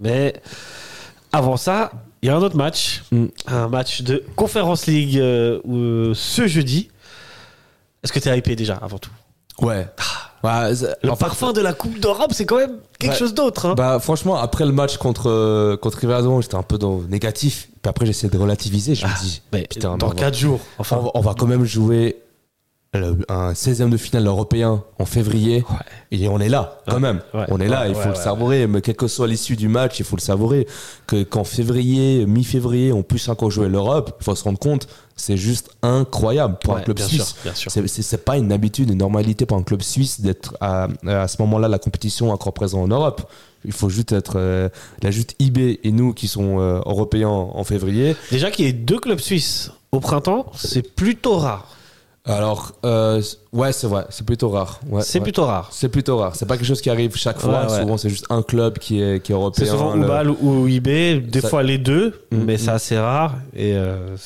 Mais 0.00 0.34
avant 1.32 1.56
ça, 1.56 1.92
il 2.22 2.26
y 2.26 2.28
a 2.30 2.36
un 2.36 2.42
autre 2.42 2.56
match, 2.56 3.02
Mm. 3.12 3.26
un 3.46 3.68
match 3.68 4.02
de 4.02 4.22
Conference 4.36 4.86
League 4.86 5.18
euh, 5.18 5.60
où- 5.64 6.14
ce 6.14 6.46
jeudi. 6.46 6.90
Est-ce 8.02 8.12
que 8.12 8.18
tu 8.18 8.28
es 8.28 8.38
hypé 8.38 8.56
déjà 8.56 8.74
avant 8.76 8.98
tout? 8.98 9.10
Ouais. 9.60 9.86
Ouais, 10.42 10.74
c'est- 10.74 10.96
Le 11.02 11.10
fait, 11.10 11.16
parfum 11.18 11.52
de 11.52 11.60
la 11.60 11.74
Coupe 11.74 12.00
d'Europe, 12.00 12.32
c'est 12.32 12.46
quand 12.46 12.56
même 12.56 12.78
quelque 12.98 13.12
Ouais. 13.12 13.18
chose 13.18 13.34
d'autre. 13.34 13.66
hein. 13.66 13.74
Bah 13.76 13.98
franchement, 14.00 14.36
après 14.36 14.64
le 14.64 14.72
match 14.72 14.96
contre 14.96 15.28
euh, 15.28 15.76
contre 15.76 15.98
Riverdon, 15.98 16.40
j'étais 16.40 16.54
un 16.54 16.62
peu 16.62 16.78
dans 16.78 17.00
négatif. 17.02 17.68
Puis 17.82 17.90
après, 17.90 18.06
j'essaie 18.06 18.28
de 18.28 18.38
relativiser. 18.38 18.94
Je 18.94 19.04
me 19.06 19.20
dis, 19.20 19.42
Mais 19.52 19.66
putain, 19.68 19.98
dans 19.98 20.06
mais 20.08 20.12
on 20.12 20.16
va- 20.16 20.20
4 20.22 20.36
jours. 20.38 20.60
Enfin, 20.78 21.02
on 21.12 21.20
va 21.20 21.34
quand 21.34 21.46
même 21.46 21.64
jouer 21.64 22.16
le- 22.92 23.18
un 23.28 23.52
16e 23.54 23.88
de 23.90 23.96
finale 23.96 24.26
européen 24.26 24.82
en 24.98 25.04
février. 25.04 25.64
Ouais. 25.70 25.76
Et 26.18 26.28
on 26.28 26.40
est 26.40 26.48
là, 26.48 26.78
quand 26.88 26.98
même. 26.98 27.20
Ouais. 27.32 27.44
On 27.48 27.60
est 27.60 27.68
là, 27.68 27.82
Ouais, 27.82 27.90
il 27.90 27.94
faut 27.94 28.08
le 28.08 28.14
savourer. 28.16 28.66
Mais 28.66 28.80
quelle 28.80 28.96
que 28.96 29.06
soit 29.06 29.28
l'issue 29.28 29.54
du 29.56 29.68
match, 29.68 30.00
il 30.00 30.04
faut 30.04 30.16
le 30.16 30.20
savourer. 30.20 30.66
Que 31.06 31.22
qu'en 31.22 31.44
février, 31.44 32.26
mi-février, 32.26 32.92
on 32.92 33.02
puisse 33.04 33.28
encore 33.28 33.50
jouer 33.50 33.68
l'Europe, 33.68 34.16
il 34.20 34.24
faut 34.24 34.34
se 34.34 34.42
rendre 34.42 34.58
compte, 34.58 34.88
c'est 35.14 35.36
juste 35.36 35.70
incroyable 35.82 36.56
pour 36.62 36.76
un 36.76 36.80
club 36.80 36.96
bien 36.96 37.06
suisse. 37.06 37.26
sûr, 37.26 37.36
bien 37.44 37.54
sûr. 37.54 37.70
C'est- 37.70 37.86
C'est 37.86 38.02
c'est 38.02 38.24
pas 38.24 38.36
une 38.38 38.50
habitude, 38.50 38.90
une 38.90 38.98
normalité 38.98 39.46
pour 39.46 39.56
un 39.56 39.62
club 39.62 39.82
suisse 39.82 40.20
d'être 40.20 40.56
à, 40.60 40.88
à 41.06 41.28
ce 41.28 41.40
moment-là 41.42 41.68
la 41.68 41.78
compétition 41.78 42.32
encore 42.32 42.52
présent 42.52 42.82
en 42.82 42.88
Europe. 42.88 43.30
Il 43.64 43.72
faut 43.72 43.90
juste 43.90 44.10
être 44.12 44.32
euh, 44.36 44.68
la 45.02 45.10
juste 45.10 45.36
IB 45.38 45.78
et 45.84 45.92
nous 45.92 46.12
qui 46.14 46.26
sont 46.28 46.58
euh, 46.60 46.80
européens 46.86 47.28
en, 47.28 47.52
en 47.54 47.62
février. 47.64 48.16
Déjà 48.30 48.50
qu'il 48.50 48.64
y 48.64 48.68
ait 48.68 48.72
deux 48.72 48.98
clubs 48.98 49.18
suisses 49.20 49.70
au 49.92 50.00
printemps, 50.00 50.46
c'est 50.56 50.82
plutôt 50.94 51.36
rare. 51.36 51.68
Alors 52.30 52.72
euh, 52.84 53.20
ouais, 53.52 53.72
c'est 53.72 53.86
vrai, 53.86 54.06
c'est 54.10 54.24
plutôt 54.24 54.48
rare. 54.50 54.80
Ouais, 54.88 55.02
c'est 55.02 55.18
ouais. 55.18 55.22
plutôt 55.22 55.44
rare. 55.46 55.68
C'est 55.72 55.88
plutôt 55.88 56.16
rare. 56.18 56.34
C'est 56.36 56.46
pas 56.46 56.56
quelque 56.56 56.66
chose 56.66 56.80
qui 56.80 56.90
arrive 56.90 57.14
chaque 57.16 57.38
fois. 57.40 57.66
Ouais. 57.66 57.80
Souvent, 57.80 57.96
c'est 57.96 58.08
juste 58.10 58.26
un 58.30 58.42
club 58.42 58.78
qui 58.78 59.00
est 59.02 59.20
qui 59.22 59.32
est 59.32 59.34
européen. 59.34 59.64
C'est 59.64 59.70
souvent 59.70 59.94
le- 59.94 60.04
Oubal 60.04 60.30
ou 60.30 60.66
IB, 60.68 61.20
des 61.20 61.40
Ça- 61.40 61.48
fois 61.48 61.62
les 61.62 61.78
deux, 61.78 62.22
Mm, 62.30 62.36
mais 62.44 62.54
mm. 62.54 62.58
c'est 62.58 62.70
assez 62.70 62.98
rare. 62.98 63.36
Et 63.54 63.74
euh, 63.74 64.16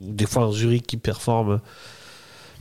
des 0.00 0.26
fois 0.26 0.44
un 0.44 0.52
jury 0.52 0.80
qui 0.80 0.96
performe. 0.96 1.60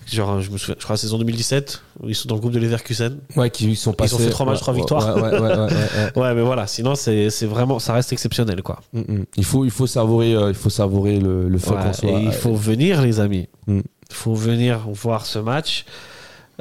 Genre, 0.07 0.39
je 0.39 0.51
me 0.51 0.57
souviens, 0.59 0.75
je 0.77 0.83
crois, 0.83 0.93
la 0.93 0.97
saison 0.97 1.17
2017, 1.17 1.81
où 2.03 2.09
ils 2.09 2.13
sont 2.13 2.29
dans 2.29 2.35
le 2.35 2.39
groupe 2.41 2.53
de 2.53 2.59
Leverkusen. 2.59 3.17
Ouais, 3.35 3.49
qui 3.49 3.75
sont 3.75 3.91
passés. 3.91 4.15
fait 4.19 4.29
trois 4.29 4.45
matchs, 4.45 4.57
ouais, 4.57 4.61
trois 4.61 4.73
ouais, 4.75 4.79
victoires. 4.81 5.15
Ouais, 5.15 5.39
ouais, 5.39 6.21
ouais, 6.21 6.33
mais 6.35 6.41
voilà, 6.43 6.67
sinon, 6.67 6.93
c'est 6.93 7.27
vraiment, 7.47 7.79
ça 7.79 7.93
reste 7.93 8.13
exceptionnel, 8.13 8.61
quoi. 8.61 8.81
Mm, 8.93 8.99
mm. 8.99 9.25
Il 9.37 9.43
faut 9.43 9.65
il 9.65 9.71
faut 9.71 9.87
savourer 9.87 10.35
euh, 10.35 10.49
il 10.49 10.53
faut 10.53 10.69
savourer 10.69 11.19
le, 11.19 11.49
le 11.49 11.57
fait 11.57 11.71
Ouais, 11.71 11.81
qu'on 11.83 11.93
soit. 11.93 12.09
et 12.09 12.21
il 12.21 12.31
faut 12.33 12.53
venir, 12.53 13.01
les 13.01 13.19
amis. 13.19 13.47
Mm. 13.65 13.79
Faut 14.11 14.35
venir 14.35 14.87
voir 14.87 15.25
ce 15.25 15.39
match. 15.39 15.85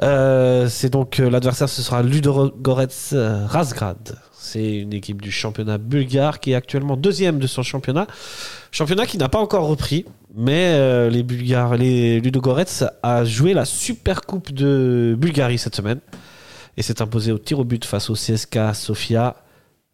Euh, 0.01 0.67
c'est 0.67 0.89
donc 0.89 1.19
euh, 1.19 1.29
l'adversaire, 1.29 1.69
ce 1.69 1.81
sera 1.81 2.03
Ludogorets 2.03 2.87
euh, 3.13 3.45
Razgrad. 3.47 4.17
C'est 4.33 4.77
une 4.77 4.93
équipe 4.93 5.21
du 5.21 5.31
championnat 5.31 5.77
bulgare 5.77 6.39
qui 6.39 6.51
est 6.51 6.55
actuellement 6.55 6.97
deuxième 6.97 7.39
de 7.39 7.47
son 7.47 7.63
championnat. 7.63 8.07
Championnat 8.71 9.05
qui 9.05 9.17
n'a 9.17 9.29
pas 9.29 9.39
encore 9.39 9.67
repris, 9.67 10.05
mais 10.35 11.09
les 11.09 11.23
Bulgares, 11.23 11.77
Ludogorets 11.77 12.85
a 13.01 13.25
joué 13.25 13.53
la 13.53 13.65
Super 13.65 14.21
Coupe 14.21 14.51
de 14.51 15.15
Bulgarie 15.17 15.57
cette 15.57 15.75
semaine 15.75 15.99
et 16.77 16.83
s'est 16.83 17.01
imposé 17.01 17.31
au 17.31 17.39
tir 17.39 17.57
au 17.59 17.63
but 17.63 17.85
face 17.85 18.09
au 18.11 18.13
CSK 18.13 18.75
Sofia, 18.75 19.37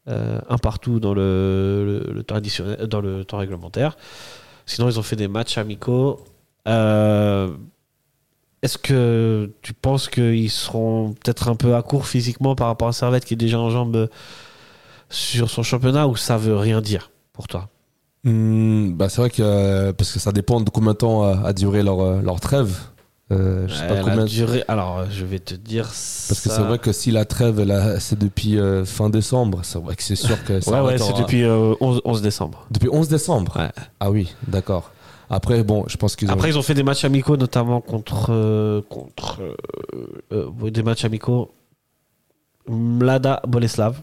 un 0.08 0.58
partout 0.62 1.00
dans 1.00 1.14
le, 1.14 2.24
dans 2.88 3.02
le 3.02 3.24
temps 3.24 3.38
réglementaire. 3.38 3.96
Sinon, 4.66 4.90
ils 4.90 5.00
ont 5.00 5.04
fait 5.04 5.16
des 5.16 5.30
matchs 5.30 5.58
amicaux. 5.58 6.26
Euh, 6.68 7.50
Est-ce 8.62 8.78
que 8.78 9.52
tu 9.62 9.74
penses 9.74 10.08
qu'ils 10.08 10.52
seront 10.52 11.14
peut-être 11.14 11.48
un 11.50 11.56
peu 11.56 11.76
à 11.76 11.82
court 11.82 12.06
physiquement 12.08 12.56
par 12.56 12.68
rapport 12.68 12.88
à 12.88 12.94
Servette 12.94 13.26
qui 13.26 13.34
est 13.34 13.38
déjà 13.38 13.60
en 13.60 13.70
jambes 13.72 14.08
sur 15.10 15.50
son 15.50 15.64
championnat 15.64 16.08
ou 16.08 16.16
ça 16.16 16.38
veut 16.38 16.56
rien 16.56 16.82
dire 16.82 17.12
pour 17.34 17.48
toi? 17.48 17.70
Hmm, 18.24 18.92
bah 18.94 19.10
c'est 19.10 19.20
vrai 19.22 19.32
que 19.32 19.42
euh, 19.42 19.94
parce 19.94 20.12
que 20.12 20.20
ça 20.20 20.32
dépend 20.32 20.62
de 20.62 20.70
combien 20.70 20.92
de 20.92 20.98
temps 20.98 21.24
a, 21.24 21.48
a 21.48 21.54
duré 21.54 21.82
leur, 21.82 22.00
euh, 22.02 22.22
leur 22.22 22.40
trêve. 22.40 22.78
Euh, 23.32 23.68
je 23.68 23.74
sais 23.74 23.88
pas 23.88 23.96
combien. 24.04 24.26
duré- 24.26 24.64
Alors, 24.68 25.00
euh, 25.00 25.06
je 25.10 25.26
vais 25.26 25.40
te 25.40 25.56
dire. 25.56 25.86
Parce 25.86 26.42
que 26.42 26.50
c'est 26.50 26.62
vrai 26.62 26.78
que 26.78 26.92
si 26.92 27.10
la 27.12 27.26
trêve 27.26 27.66
c'est 28.00 28.20
depuis 28.20 28.60
euh, 28.60 28.86
fin 28.86 29.10
décembre, 29.10 29.62
c'est 29.64 29.80
vrai 29.80 29.96
que 29.96 30.04
c'est 30.04 30.16
sûr 30.18 30.44
que 30.44 30.60
ça 30.60 30.70
Ouais, 30.70 30.82
ouais, 30.82 30.98
c'est 31.00 31.14
depuis 31.18 31.44
euh, 31.46 31.74
11, 31.82 32.02
11 32.06 32.22
décembre. 32.22 32.68
depuis 32.70 32.90
11 32.92 33.08
décembre? 33.08 33.58
Ouais. 33.58 33.72
Ah 34.00 34.12
oui, 34.12 34.36
d'accord. 34.48 34.92
Après 35.34 35.64
bon, 35.64 35.86
je 35.88 35.96
pense 35.96 36.16
qu'ils 36.18 36.30
ont 36.30 36.34
Après, 36.34 36.50
ils 36.50 36.58
ont 36.58 36.62
fait 36.62 36.74
des 36.74 36.84
matchs 36.84 37.06
amicaux, 37.06 37.38
notamment 37.38 37.80
contre. 37.80 38.28
euh, 38.32 38.82
contre 38.90 39.40
euh, 40.34 40.50
euh, 40.62 40.70
des 40.70 40.84
matchs 40.84 41.06
amicaux. 41.06 41.52
Mlada 42.68 43.42
Boleslav. 43.48 44.02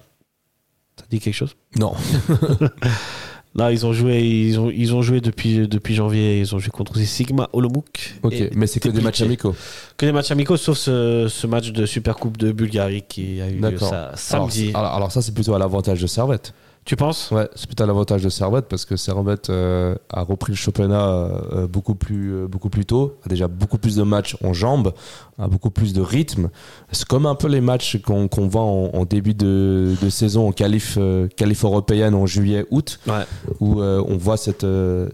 Ça 0.98 1.04
dit 1.10 1.20
quelque 1.20 1.34
chose? 1.34 1.54
Non. 1.78 1.92
Là, 3.54 3.72
ils 3.72 3.86
ont 3.86 3.92
joué, 3.92 4.20
ils 4.22 4.58
ont, 4.60 4.70
ils 4.70 4.94
ont 4.94 5.02
joué 5.02 5.20
depuis, 5.20 5.66
depuis 5.66 5.94
janvier. 5.94 6.40
Ils 6.40 6.54
ont 6.54 6.58
joué 6.58 6.70
contre 6.70 6.96
Sigma 6.98 7.48
Olomouc. 7.52 8.14
OK, 8.22 8.32
et 8.32 8.50
mais 8.54 8.66
c'est 8.66 8.78
que 8.78 8.88
des 8.88 9.00
matchs 9.00 9.22
amicaux. 9.22 9.54
Que 9.96 10.06
des 10.06 10.12
matchs 10.12 10.30
amicaux, 10.30 10.56
sauf 10.56 10.76
ce, 10.78 11.26
ce 11.28 11.46
match 11.46 11.72
de 11.72 11.86
Super 11.86 12.16
Coupe 12.16 12.36
de 12.36 12.52
Bulgarie 12.52 13.02
qui 13.08 13.40
a 13.40 13.48
eu 13.48 13.54
lieu 13.54 13.60
D'accord. 13.60 13.88
ça, 13.88 14.02
Alors, 14.04 14.18
samedi. 14.18 14.70
alors, 14.74 14.92
alors 14.94 15.12
ça 15.12 15.22
c'est 15.22 15.32
plutôt 15.32 15.54
à 15.54 15.58
l'avantage 15.58 16.00
de 16.00 16.06
Servette. 16.06 16.52
Tu 16.88 16.96
penses? 16.96 17.30
Ouais, 17.30 17.48
c'est 17.54 17.66
plutôt 17.66 17.84
à 17.84 17.86
l'avantage 17.86 18.22
de 18.22 18.28
Servette 18.30 18.64
parce 18.66 18.84
que 18.84 18.96
Servette 18.96 19.50
euh, 19.50 19.94
a 20.10 20.22
repris 20.22 20.52
le 20.52 20.56
championnat 20.56 21.06
euh, 21.08 21.66
beaucoup 21.66 21.94
plus 21.94 22.32
euh, 22.34 22.46
beaucoup 22.48 22.70
plus 22.70 22.86
tôt, 22.86 23.16
a 23.24 23.28
déjà 23.28 23.46
beaucoup 23.46 23.76
plus 23.78 23.94
de 23.96 24.02
matchs 24.02 24.36
en 24.42 24.54
jambes, 24.54 24.92
a 25.38 25.48
beaucoup 25.48 25.70
plus 25.70 25.92
de 25.92 26.00
rythme. 26.00 26.48
C'est 26.90 27.06
comme 27.06 27.26
un 27.26 27.34
peu 27.34 27.46
les 27.48 27.60
matchs 27.60 28.00
qu'on 28.00 28.26
qu'on 28.28 28.48
voit 28.48 28.62
en, 28.62 28.90
en 28.94 29.04
début 29.04 29.34
de, 29.34 29.94
de 30.00 30.08
saison 30.08 30.48
en 30.48 30.52
qualif 30.52 30.98
qualif 31.36 31.62
européenne 31.64 32.14
en 32.14 32.24
juillet 32.26 32.64
août 32.70 32.98
Ouais. 33.06 33.24
où 33.60 33.82
on 33.82 34.16
voit 34.16 34.36
cette 34.38 34.66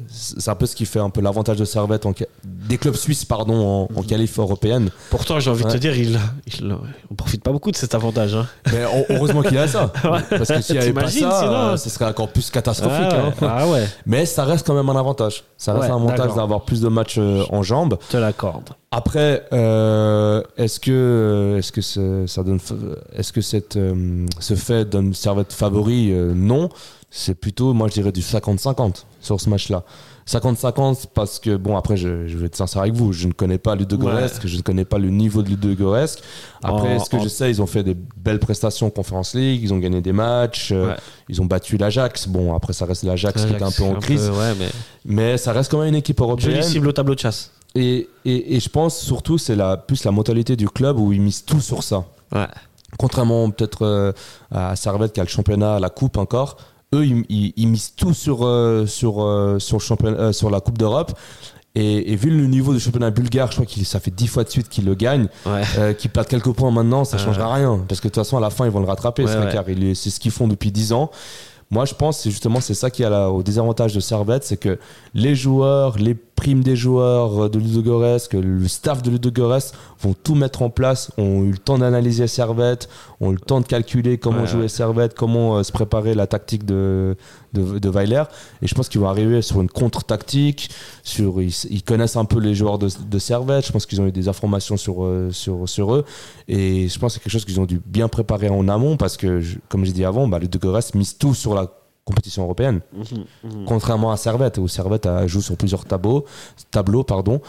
c'est 0.08 0.48
un 0.50 0.54
peu 0.54 0.66
ce 0.66 0.76
qui 0.76 0.86
fait 0.86 1.00
un 1.00 1.10
peu 1.10 1.20
l'avantage 1.20 1.56
de 1.58 1.64
Servette 1.64 2.06
en 2.06 2.12
des 2.44 2.78
clubs 2.78 2.94
suisses 2.94 3.24
pardon 3.24 3.88
en, 3.94 3.98
en 3.98 4.02
qualif 4.02 4.38
européenne. 4.38 4.90
Pourtant, 5.10 5.40
j'ai 5.40 5.50
envie 5.50 5.64
de 5.64 5.70
te 5.70 5.76
dire, 5.76 5.96
il, 5.98 6.18
il- 6.46 6.76
on 7.10 7.14
profite 7.14 7.42
pas 7.42 7.50
beaucoup 7.52 7.70
de 7.70 7.76
cet 7.76 7.94
avantage. 7.94 8.34
hein. 8.36 8.46
Mais 8.72 8.82
heu- 8.84 9.04
heureusement 9.10 9.42
qu'il 9.42 9.58
a 9.58 9.66
ça 9.66 9.92
parce 10.02 10.48
que 10.48 10.60
s'il 10.60 10.76
n'y 10.76 10.82
avait 10.82 10.92
pas 10.92 11.02
ça, 11.08 11.10
sinon 11.10 11.63
euh, 11.72 11.76
ce 11.76 11.90
serait 11.90 12.04
encore 12.06 12.28
plus 12.28 12.50
catastrophique. 12.50 13.06
Ah 13.10 13.26
hein. 13.26 13.48
ah 13.48 13.68
ouais, 13.68 13.86
Mais 14.06 14.26
ça 14.26 14.44
reste 14.44 14.66
quand 14.66 14.74
même 14.74 14.88
un 14.88 14.96
avantage. 14.96 15.44
Ça 15.56 15.72
reste 15.72 15.84
Ouais, 15.84 15.90
un 15.90 15.96
avantage 15.96 16.34
d'avoir 16.34 16.62
plus 16.62 16.80
de 16.80 16.88
matchs 16.88 17.16
euh, 17.18 17.44
en 17.50 17.62
jambes. 17.62 17.98
je 18.08 18.12
te 18.12 18.16
l'accorde. 18.16 18.70
Après, 18.96 19.44
euh, 19.52 20.42
est-ce 20.56 20.78
que 20.78 21.56
est-ce 21.58 21.72
que 21.72 21.80
ce- 21.80 22.26
ça 22.28 22.42
donne 22.44 22.60
est-ce 23.16 23.32
que 23.32 23.40
cette 23.40 23.76
euh, 23.76 24.24
ce 24.38 24.54
fait 24.54 24.84
donne 24.84 25.12
servette 25.14 25.52
favori? 25.52 26.12
Euh, 26.12 26.32
Non, 26.34 26.68
c'est 27.10 27.34
plutôt 27.34 27.72
moi 27.74 27.88
je 27.88 27.94
dirais 27.94 28.12
du 28.12 28.20
50-50 28.22 29.04
sur 29.20 29.40
ce 29.40 29.50
match-là. 29.50 29.82
50-50 30.26 31.06
parce 31.12 31.38
que 31.40 31.56
bon 31.56 31.76
après 31.76 31.96
je, 31.96 32.26
je 32.28 32.38
vais 32.38 32.46
être 32.46 32.56
sincère 32.56 32.82
avec 32.82 32.94
vous, 32.94 33.12
je 33.12 33.26
ne 33.26 33.32
connais 33.32 33.58
pas 33.58 33.74
Ludogorets, 33.74 34.28
je 34.44 34.56
ne 34.56 34.62
connais 34.62 34.84
pas 34.86 34.98
le 34.98 35.10
niveau 35.10 35.42
de 35.42 35.48
Ludogorets. 35.50 36.06
Après, 36.62 36.96
En- 36.96 37.04
ce 37.04 37.10
que 37.10 37.18
je 37.18 37.28
sais, 37.28 37.50
ils 37.50 37.60
ont 37.60 37.66
fait 37.66 37.82
des 37.82 37.96
belles 38.16 38.38
prestations 38.38 38.86
en 38.86 38.90
Conference 38.90 39.34
League, 39.34 39.60
ils 39.62 39.74
ont 39.74 39.78
gagné 39.78 40.00
des 40.02 40.12
matchs, 40.12 40.70
euh, 40.72 40.88
Ouais. 40.90 40.96
ils 41.28 41.42
ont 41.42 41.46
battu 41.46 41.76
l'Ajax. 41.76 42.28
Bon 42.28 42.54
après 42.54 42.72
ça 42.72 42.86
reste 42.86 43.02
l'Ajax 43.02 43.44
qui 43.44 43.52
est 43.54 43.62
un 43.62 43.70
peu 43.72 43.82
en 43.82 43.94
crise. 43.96 44.30
ouais, 44.30 44.54
mais 44.58 44.68
Mais 45.04 45.36
ça 45.36 45.52
reste 45.52 45.70
quand 45.70 45.80
même 45.80 45.88
une 45.88 45.94
équipe 45.96 46.20
européenne. 46.20 46.52
jolie 46.52 46.62
cible 46.64 46.88
au 46.88 46.92
tableau 46.92 47.14
de 47.16 47.20
chasse. 47.20 47.50
Et, 47.74 48.08
et, 48.24 48.56
et 48.56 48.60
je 48.60 48.68
pense 48.68 48.98
surtout, 48.98 49.36
c'est 49.38 49.56
la, 49.56 49.76
plus 49.76 50.04
la 50.04 50.12
mentalité 50.12 50.56
du 50.56 50.68
club 50.68 50.98
où 50.98 51.12
ils 51.12 51.20
misent 51.20 51.44
tout 51.44 51.60
sur 51.60 51.82
ça. 51.82 52.04
Ouais. 52.32 52.46
Contrairement 52.98 53.50
peut-être 53.50 53.82
euh, 53.84 54.12
à 54.52 54.76
Servette 54.76 55.12
qui 55.12 55.20
a 55.20 55.24
le 55.24 55.28
championnat, 55.28 55.80
la 55.80 55.90
coupe 55.90 56.16
encore, 56.16 56.56
eux, 56.94 57.04
ils, 57.04 57.24
ils- 57.28 57.52
ils 57.56 57.66
misent 57.66 57.94
tout 57.96 58.14
sur, 58.14 58.44
euh, 58.46 58.86
sur, 58.86 59.22
euh, 59.24 59.58
sur, 59.58 59.78
le 59.78 59.82
championnat, 59.82 60.32
sur 60.32 60.50
la 60.50 60.60
Coupe 60.60 60.78
d'Europe. 60.78 61.12
Et, 61.76 62.12
et 62.12 62.14
vu 62.14 62.30
le 62.30 62.46
niveau 62.46 62.72
du 62.72 62.78
championnat 62.78 63.10
bulgare, 63.10 63.50
je 63.50 63.56
crois 63.56 63.66
que 63.66 63.84
ça 63.84 63.98
fait 63.98 64.12
dix 64.12 64.28
fois 64.28 64.44
de 64.44 64.48
suite 64.48 64.68
qu'ils 64.68 64.84
le 64.84 64.94
gagnent, 64.94 65.26
Ouais. 65.44 65.96
qu'ils 65.96 66.10
perdent 66.10 66.28
quelques 66.28 66.52
points 66.52 66.70
maintenant, 66.70 67.04
ça 67.04 67.16
Ouais. 67.16 67.24
changera 67.24 67.52
rien. 67.52 67.84
Parce 67.88 68.00
que 68.00 68.06
de 68.06 68.12
toute 68.12 68.22
façon, 68.22 68.36
à 68.36 68.40
la 68.40 68.50
fin, 68.50 68.64
ils 68.64 68.70
vont 68.70 68.78
le 68.78 68.86
rattraper, 68.86 69.24
Ouais, 69.24 69.32
ce 69.32 69.94
c'est 69.94 70.10
ce 70.10 70.20
qu'ils 70.20 70.30
font 70.30 70.46
depuis 70.46 70.70
10 70.70 70.92
ans. 70.92 71.10
Moi, 71.70 71.84
je 71.86 71.94
pense 71.94 72.18
que 72.18 72.22
c'est 72.24 72.30
justement 72.30 72.60
c'est 72.60 72.74
ça 72.74 72.90
qui 72.90 73.02
a 73.02 73.10
la- 73.10 73.28
au 73.30 73.42
désavantage 73.42 73.92
de 73.92 73.98
Servette, 73.98 74.44
c'est 74.44 74.56
que 74.58 74.78
les 75.14 75.34
joueurs, 75.34 75.98
les 75.98 76.14
primes 76.34 76.62
des 76.62 76.76
joueurs 76.76 77.48
de 77.48 77.58
Ludogorets, 77.58 78.28
que 78.28 78.36
le 78.36 78.66
staff 78.68 79.02
de 79.02 79.10
Ludogorets 79.10 79.72
vont 80.00 80.14
tout 80.14 80.34
mettre 80.34 80.62
en 80.62 80.70
place, 80.70 81.10
ont 81.16 81.42
eu 81.44 81.52
le 81.52 81.58
temps 81.58 81.78
d'analyser 81.78 82.26
Servette, 82.26 82.88
ont 83.20 83.30
eu 83.30 83.34
le 83.34 83.40
temps 83.40 83.60
de 83.60 83.66
calculer 83.66 84.18
comment 84.18 84.40
Ouais, 84.40 84.46
jouer 84.46 84.62
ouais. 84.62 84.68
Servette, 84.68 85.14
comment 85.14 85.56
euh, 85.56 85.62
se 85.62 85.72
préparer 85.72 86.14
la 86.14 86.26
tactique 86.26 86.64
de, 86.64 87.16
de, 87.52 87.78
de 87.78 87.88
Weiler. 87.88 88.24
Et 88.62 88.66
je 88.66 88.74
pense 88.74 88.88
qu'ils 88.88 89.00
vont 89.00 89.08
arriver 89.08 89.42
sur 89.42 89.60
une 89.60 89.68
contre-tactique, 89.70 90.70
sur, 91.02 91.40
ils, 91.40 91.54
ils 91.70 91.82
connaissent 91.82 92.16
un 92.16 92.24
peu 92.24 92.40
les 92.40 92.54
joueurs 92.54 92.78
de, 92.78 92.88
de 93.08 93.18
Servette, 93.18 93.66
je 93.66 93.72
pense 93.72 93.86
qu'ils 93.86 94.00
ont 94.00 94.06
eu 94.06 94.12
des 94.12 94.28
informations 94.28 94.76
sur, 94.76 95.04
euh, 95.04 95.30
sur, 95.30 95.68
sur 95.68 95.94
eux. 95.94 96.04
Et 96.48 96.88
je 96.88 96.98
pense 96.98 97.12
que 97.12 97.14
c'est 97.14 97.24
quelque 97.24 97.32
chose 97.32 97.44
qu'ils 97.44 97.60
ont 97.60 97.66
dû 97.66 97.80
bien 97.86 98.08
préparer 98.08 98.48
en 98.48 98.68
amont 98.68 98.96
parce 98.96 99.16
que, 99.16 99.40
comme 99.68 99.84
j'ai 99.84 99.92
dit 99.92 100.04
avant, 100.04 100.26
bah, 100.28 100.38
Ludogorets 100.38 100.82
mise 100.94 101.16
tout 101.16 101.34
sur 101.34 101.54
la 101.54 101.70
compétition 102.04 102.42
européenne. 102.44 102.80
Mhm, 102.92 103.64
Contrairement 103.66 104.12
à 104.12 104.16
Servette, 104.16 104.58
où 104.58 104.68
Servette 104.68 105.06
a- 105.06 105.26
joue 105.26 105.40
sur 105.40 105.56
plusieurs 105.56 105.84
tableaux, 105.84 106.24
tableaux 106.70 107.02
pardon. 107.04 107.40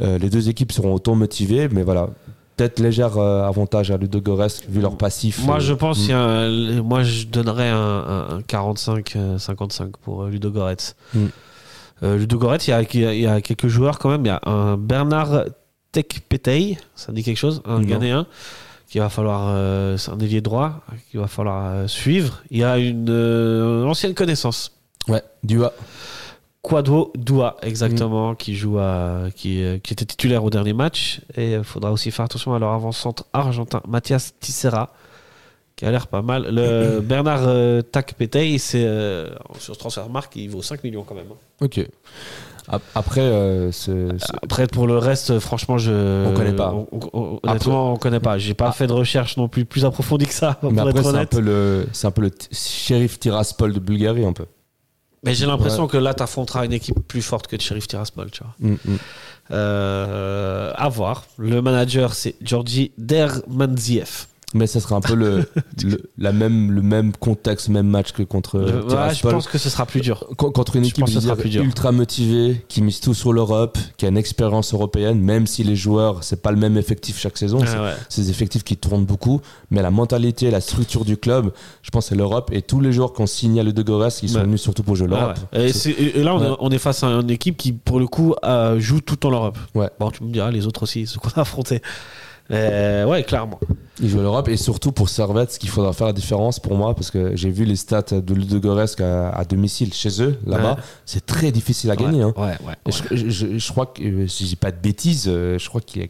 Euh, 0.00 0.18
les 0.18 0.30
deux 0.30 0.48
équipes 0.48 0.72
seront 0.72 0.94
autant 0.94 1.14
motivées, 1.14 1.68
mais 1.70 1.82
voilà. 1.82 2.08
peut-être 2.56 2.80
léger 2.80 3.06
euh, 3.16 3.46
avantage 3.46 3.92
à 3.92 3.96
Ludogorets 3.96 4.48
vu 4.68 4.80
leur 4.80 4.96
passif. 4.96 5.44
Moi, 5.44 5.56
euh, 5.58 5.60
je 5.60 5.74
pense 5.74 5.98
mm. 5.98 6.00
qu'il 6.00 6.10
y 6.10 6.14
a 6.14 6.18
un- 6.20 6.82
moi, 6.82 7.04
je 7.04 7.26
donnerais 7.26 7.68
un, 7.68 7.76
un- 7.78 8.36
un 8.38 8.40
45-55 8.42 9.92
pour 10.02 10.24
euh, 10.24 10.30
Ludogorets. 10.30 10.76
Mm. 11.14 11.26
Euh, 12.02 12.16
Ludogorets, 12.18 12.58
il 12.66 12.70
y, 12.70 12.72
a, 12.72 12.82
il 12.82 13.00
y 13.00 13.04
a- 13.06 13.14
il 13.14 13.20
y 13.20 13.26
a 13.28 13.40
quelques 13.40 13.68
joueurs 13.68 13.98
quand 14.00 14.08
même. 14.10 14.24
Il 14.24 14.28
y 14.28 14.30
a 14.30 14.40
un 14.46 14.76
Bernard 14.76 15.44
Tekpetey, 15.92 16.78
ça 16.96 17.12
dit 17.12 17.22
quelque 17.22 17.36
chose, 17.36 17.62
un 17.64 17.78
Non. 17.80 17.86
Ghanéen, 17.86 18.26
qu'il 18.88 19.00
va 19.00 19.08
falloir, 19.10 19.48
euh, 19.50 19.96
c'est 19.96 20.10
un 20.10 20.18
ailier 20.18 20.40
droit, 20.40 20.80
qu'il 21.10 21.20
va 21.20 21.26
falloir 21.28 21.66
euh, 21.74 21.86
suivre. 21.86 22.42
Il 22.50 22.58
y 22.58 22.64
a 22.64 22.78
une 22.78 23.10
euh, 23.10 23.84
ancienne 23.84 24.14
connaissance. 24.14 24.72
Ouais, 25.08 25.22
Dua. 25.42 25.72
Quadro 26.62 27.12
Dua, 27.16 27.56
exactement, 27.62 28.34
qui 28.34 28.54
joue 28.56 28.78
à, 28.78 29.26
qui, 29.34 29.62
euh, 29.62 29.78
qui 29.78 29.92
était 29.92 30.04
titulaire 30.04 30.42
au 30.44 30.50
dernier 30.50 30.72
match. 30.72 31.20
Et 31.36 31.52
il 31.52 31.64
faudra 31.64 31.92
aussi 31.92 32.10
faire 32.10 32.24
attention 32.24 32.52
à 32.54 32.58
leur 32.58 32.72
avant-centre 32.72 33.24
argentin, 33.32 33.80
Mathias 33.86 34.34
Tissera, 34.40 34.92
qui 35.76 35.86
a 35.86 35.90
l'air 35.90 36.08
pas 36.08 36.20
mal. 36.22 36.48
Le 36.50 37.00
Bernard 37.02 37.42
euh, 37.46 37.80
Takpetey, 37.82 38.58
c'est 38.58 38.84
euh, 38.84 39.30
sur 39.58 39.74
ce 39.74 39.78
transfert 39.78 40.08
marque, 40.10 40.34
il 40.36 40.48
vaut 40.50 40.60
5 40.62 40.82
millions 40.84 41.04
quand 41.04 41.14
même. 41.14 41.26
hein. 41.30 41.64
Ok. 41.64 41.86
Ap- 42.70 42.82
Après, 42.94 43.20
euh, 43.20 43.72
ce- 43.72 44.16
ce- 44.18 44.26
Après, 44.42 44.66
pour 44.66 44.86
le 44.86 44.98
reste, 44.98 45.38
franchement, 45.38 45.78
je. 45.78 46.26
On 46.28 46.34
connaît 46.34 46.52
pas. 46.52 46.72
on- 46.74 46.86
on- 47.12 47.40
honnêtement, 47.42 47.92
on 47.92 47.96
connaît 47.96 48.20
pas. 48.20 48.38
J'ai 48.38 48.54
pas 48.54 48.72
fait 48.72 48.86
de 48.86 48.92
recherche 48.92 49.36
non 49.36 49.48
plus 49.48 49.64
plus 49.64 49.84
approfondie 49.84 50.26
que 50.26 50.34
ça, 50.34 50.54
pour 50.60 50.72
mais 50.72 50.80
après, 50.80 51.02
c'est 51.02 51.08
un 51.08 51.26
peu 51.26 51.40
le, 51.40 51.86
c'est 51.92 52.06
un 52.06 52.10
peu 52.10 52.22
le 52.22 52.30
shérif 52.52 53.18
Tiraspol 53.18 53.72
de 53.72 53.80
Bulgarie, 53.80 54.24
un 54.24 54.32
peu. 54.32 54.46
Mais 55.24 55.34
j'ai 55.34 55.46
l'impression 55.46 55.88
que 55.88 55.96
là, 55.96 56.14
tu 56.14 56.22
affronteras 56.22 56.64
une 56.64 56.72
équipe 56.72 57.00
plus 57.08 57.22
forte 57.22 57.48
que 57.48 57.58
Sheriff 57.60 57.88
Tiraspol, 57.88 58.30
tu 58.30 58.42
vois. 58.44 58.54
Mm, 58.60 58.74
mm. 58.84 58.96
Euh, 59.50 60.72
à 60.76 60.88
voir. 60.88 61.24
Le 61.38 61.60
manager, 61.62 62.14
c'est 62.14 62.34
Georgi 62.42 62.92
Dermanziev. 62.98 64.26
Mais 64.54 64.66
ça 64.66 64.80
sera 64.80 64.96
un 64.96 65.02
peu 65.02 65.14
le, 65.14 65.46
le, 65.84 66.10
la 66.16 66.32
même, 66.32 66.70
le 66.72 66.80
même 66.80 67.12
contexte, 67.12 67.68
même 67.68 67.86
match 67.86 68.12
que 68.12 68.22
contre 68.22 68.58
Le- 68.58 68.82
ouais, 68.86 69.14
je 69.14 69.20
pense 69.28 69.46
que 69.46 69.58
ce 69.58 69.68
sera 69.68 69.84
plus 69.84 70.00
dur. 70.00 70.24
Con- 70.38 70.50
contre 70.52 70.76
une 70.76 70.84
Je 70.84 70.88
équipe 70.88 71.06
ce 71.06 71.20
sera 71.20 71.36
plus 71.36 71.50
dur. 71.50 71.62
ultra 71.62 71.92
motivée, 71.92 72.64
qui 72.68 72.80
mise 72.80 73.00
tout 73.00 73.12
sur 73.12 73.34
l'Europe, 73.34 73.76
qui 73.98 74.06
a 74.06 74.08
une 74.08 74.16
expérience 74.16 74.72
européenne, 74.72 75.20
même 75.20 75.46
si 75.46 75.64
les 75.64 75.76
joueurs, 75.76 76.24
c'est 76.24 76.40
pas 76.40 76.50
le 76.50 76.56
même 76.56 76.78
effectif 76.78 77.18
chaque 77.18 77.36
saison, 77.36 77.58
c'est 77.60 77.76
Ah 77.76 77.82
ouais. 77.82 77.92
c'est 78.08 78.22
des 78.22 78.30
effectifs 78.30 78.64
qui 78.64 78.78
tournent 78.78 79.04
beaucoup, 79.04 79.42
mais 79.70 79.82
la 79.82 79.90
mentalité, 79.90 80.50
la 80.50 80.62
structure 80.62 81.04
du 81.04 81.18
club, 81.18 81.52
je 81.82 81.90
pense 81.90 82.06
que 82.06 82.08
c'est 82.10 82.14
l'Europe, 82.16 82.50
et 82.50 82.62
tous 82.62 82.80
les 82.80 82.90
joueurs 82.92 83.12
qu'on 83.12 83.26
signe 83.26 83.60
à 83.60 83.62
le 83.62 83.74
De 83.74 83.82
Gores, 83.82 84.06
ils 84.22 84.30
sont 84.30 84.36
Ouais. 84.38 84.44
venus 84.44 84.62
surtout 84.62 84.82
pour 84.82 84.96
jouer 84.96 85.08
Ah 85.12 85.14
l'Europe. 85.20 85.38
ouais. 85.52 85.70
Et, 86.16 86.22
là, 86.22 86.34
on, 86.34 86.42
est, 86.42 86.48
Ouais. 86.48 86.56
on 86.60 86.70
est 86.70 86.78
face 86.78 87.02
à 87.04 87.08
une 87.08 87.30
équipe 87.30 87.58
qui, 87.58 87.72
pour 87.72 88.00
le 88.00 88.06
coup, 88.06 88.34
euh, 88.44 88.80
joue 88.80 89.02
tout 89.02 89.26
en 89.26 89.30
Europe. 89.30 89.58
Ouais. 89.74 89.90
Bon, 90.00 90.10
tu 90.10 90.24
me 90.24 90.30
diras, 90.32 90.50
les 90.50 90.66
autres 90.66 90.84
aussi, 90.84 91.06
ceux 91.06 91.18
qu'on 91.20 91.28
a 91.36 91.40
affrontés. 91.42 91.82
Euh, 92.50 93.04
ouais, 93.06 93.22
clairement. 93.24 93.60
Ils 94.00 94.08
jouent 94.08 94.20
l'Europe, 94.20 94.48
et 94.48 94.56
surtout 94.56 94.92
pour 94.92 95.08
Servette, 95.08 95.52
ce 95.52 95.58
qu'il 95.58 95.68
faudra 95.70 95.92
faire 95.92 96.06
la 96.06 96.12
différence 96.12 96.60
pour 96.60 96.76
moi, 96.76 96.94
parce 96.94 97.10
que 97.10 97.34
j'ai 97.36 97.50
vu 97.50 97.64
les 97.64 97.74
stats 97.76 98.02
de 98.20 98.32
Ludogorets 98.34 99.00
à, 99.02 99.30
à 99.30 99.44
domicile 99.44 99.92
chez 99.92 100.22
eux, 100.22 100.38
là-bas, 100.46 100.74
Ouais. 100.74 100.80
c'est 101.04 101.26
très 101.26 101.50
difficile 101.50 101.90
à 101.90 101.96
gagner. 101.96 102.22
hein. 102.22 102.32
Ouais. 102.36 102.54
Je, 103.10 103.28
je- 103.28 103.58
je 103.58 103.72
crois 103.72 103.86
que, 103.86 104.26
si 104.28 104.44
je 104.44 104.48
dis 104.50 104.56
pas 104.56 104.70
de 104.70 104.76
bêtises, 104.80 105.24
euh, 105.26 105.58
je 105.58 105.68
crois 105.68 105.80
qu'il 105.80 106.02
y 106.02 106.04
a. 106.04 106.08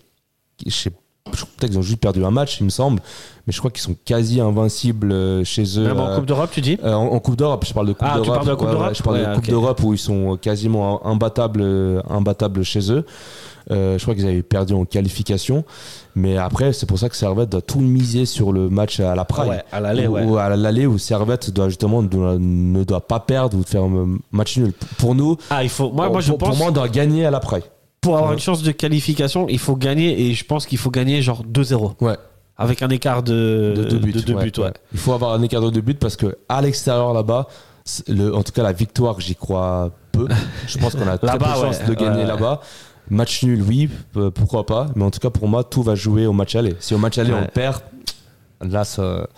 Je 0.66 0.70
sais 0.70 0.90
peut-être 1.30 1.70
qu'ils 1.70 1.78
ont 1.78 1.82
juste 1.82 2.00
perdu 2.00 2.24
un 2.24 2.30
match, 2.30 2.60
il 2.60 2.64
me 2.64 2.70
semble, 2.70 3.00
mais 3.46 3.52
je 3.52 3.58
crois 3.58 3.70
qu'ils 3.70 3.82
sont 3.82 3.96
quasi 4.04 4.40
invincibles 4.40 5.12
euh, 5.12 5.44
chez 5.44 5.78
eux. 5.78 5.84
Même 5.84 6.00
en 6.00 6.08
euh, 6.08 6.16
Coupe 6.16 6.26
d'Europe, 6.26 6.50
tu 6.52 6.60
dis? 6.60 6.78
euh, 6.84 6.92
en, 6.92 7.06
en 7.06 7.18
Coupe 7.20 7.36
d'Europe, 7.36 7.64
je 7.66 7.72
parle 7.72 7.86
de 7.88 7.92
Coupe 7.92 8.08
Ah, 8.10 8.16
tu 8.18 8.22
d'Europe. 8.26 8.44
parles 8.44 8.56
de 8.58 8.62
Ouais, 8.64 8.70
d'Europe 8.70 8.88
ouais, 8.88 8.94
Je 8.94 9.02
parle 9.02 9.16
Ouais, 9.16 9.26
de 9.28 9.34
Coupe 9.34 9.46
d'Europe 9.48 9.82
où 9.82 9.94
ils 9.94 9.98
sont 9.98 10.36
quasiment 10.40 11.06
imbattables, 11.06 11.60
euh, 11.62 12.00
imbattables 12.08 12.62
chez 12.62 12.92
eux. 12.92 13.04
Euh, 13.70 13.98
je 13.98 14.02
crois 14.02 14.14
qu'ils 14.14 14.26
avaient 14.26 14.42
perdu 14.42 14.72
en 14.72 14.86
qualification, 14.86 15.62
mais 16.16 16.38
après 16.38 16.72
c'est 16.72 16.86
pour 16.86 16.98
ça 16.98 17.10
que 17.10 17.16
Servette 17.16 17.50
doit 17.50 17.60
tout 17.60 17.80
miser 17.80 18.24
sur 18.24 18.50
le 18.50 18.70
match 18.70 18.98
à 18.98 19.14
la 19.14 19.26
Praille. 19.26 19.50
Ouais, 19.50 19.62
à 19.70 19.80
l'aller, 19.80 20.06
Ou- 20.06 20.12
ouais. 20.12 20.24
ou 20.24 20.38
à 20.38 20.56
l'aller 20.56 20.86
où 20.86 20.96
Servette 20.96 21.50
doit 21.50 21.68
justement 21.68 22.02
doit- 22.02 22.36
ne 22.38 22.82
doit 22.84 23.06
pas 23.06 23.20
perdre 23.20 23.58
ou 23.58 23.62
faire 23.64 23.82
un 23.82 24.16
match 24.32 24.56
nul. 24.56 24.72
Pour 24.96 25.14
nous, 25.14 25.36
Ah, 25.50 25.62
il 25.62 25.68
faut. 25.68 25.90
Moi, 25.92 26.08
moi 26.08 26.22
je 26.22 26.32
pour, 26.32 26.56
moi, 26.56 26.68
on 26.68 26.72
doit 26.72 26.88
gagner 26.88 27.26
à 27.26 27.30
la 27.30 27.40
Praille. 27.40 27.64
Pour 28.00 28.14
avoir 28.16 28.30
Ouais. 28.30 28.36
une 28.36 28.40
chance 28.42 28.62
de 28.62 28.70
qualification, 28.72 29.48
il 29.48 29.58
faut 29.58 29.76
gagner. 29.76 30.20
Et 30.28 30.34
je 30.34 30.44
pense 30.44 30.66
qu'il 30.66 30.78
faut 30.78 30.90
gagner 30.90 31.20
genre 31.22 31.44
2-0. 31.44 31.94
Ouais. 32.00 32.16
Avec 32.56 32.82
un 32.82 32.88
écart 32.90 33.22
de, 33.22 33.72
de 33.76 33.84
deux 33.84 33.98
buts. 33.98 34.12
de 34.12 34.20
deux 34.20 34.34
ouais, 34.34 34.50
buts, 34.50 34.60
ouais. 34.60 34.72
Il 34.92 34.98
faut 34.98 35.12
avoir 35.12 35.32
un 35.34 35.42
écart 35.42 35.60
de 35.60 35.70
deux 35.70 35.80
buts 35.80 35.94
parce 35.94 36.16
que 36.16 36.38
à 36.48 36.60
l'extérieur 36.60 37.12
là-bas, 37.14 37.46
le- 38.08 38.34
en 38.34 38.42
tout 38.42 38.52
cas 38.52 38.62
la 38.64 38.72
victoire, 38.72 39.20
j'y 39.20 39.34
crois 39.36 39.90
peu. 40.12 40.26
Je 40.66 40.76
pense 40.78 40.94
qu'on 40.94 41.06
a 41.06 41.18
très 41.18 41.38
peu 41.38 41.44
de 41.44 41.50
chance 41.50 41.84
de 41.84 41.94
gagner 41.94 42.24
là-bas. 42.24 42.60
Match 43.10 43.42
nul, 43.44 43.62
oui, 43.62 43.88
pourquoi 44.34 44.66
pas. 44.66 44.88
Mais 44.96 45.04
en 45.04 45.10
tout 45.10 45.20
cas, 45.20 45.30
pour 45.30 45.48
moi, 45.48 45.64
tout 45.64 45.82
va 45.82 45.94
jouer 45.94 46.26
au 46.26 46.32
match 46.32 46.56
aller. 46.56 46.74
Si 46.80 46.94
au 46.94 46.98
match 46.98 47.16
aller 47.18 47.32
on 47.32 47.46
perd, 47.46 47.80
là, 48.60 48.84
ça, 48.84 49.28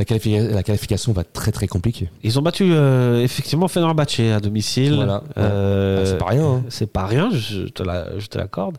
la, 0.00 0.04
qualifi- 0.06 0.48
la 0.50 0.62
qualification 0.62 1.12
va 1.12 1.20
être 1.20 1.32
très 1.32 1.52
très 1.52 1.66
compliquée. 1.68 2.08
Ils 2.22 2.38
ont 2.38 2.42
battu 2.42 2.72
euh, 2.72 3.22
effectivement 3.22 3.68
Fenerbahçe 3.68 4.20
à 4.34 4.40
domicile. 4.40 4.94
Voilà. 4.96 5.22
Euh, 5.38 6.00
Ah, 6.02 6.06
c'est 6.06 6.18
pas 6.18 6.26
rien. 6.26 6.44
hein. 6.46 6.62
C'est 6.70 6.90
pas 6.92 7.06
rien, 7.06 7.30
je 7.30 7.66
te 7.68 7.82
la- 7.82 8.06
l'accorde. 8.34 8.76